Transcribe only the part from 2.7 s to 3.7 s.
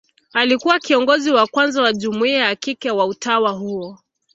wa utawa